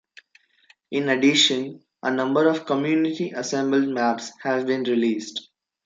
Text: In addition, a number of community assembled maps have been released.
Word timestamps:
In 0.89 1.09
addition, 1.09 1.83
a 2.01 2.09
number 2.11 2.47
of 2.47 2.65
community 2.65 3.29
assembled 3.35 3.87
maps 3.87 4.31
have 4.41 4.65
been 4.65 4.81
released. 4.81 5.51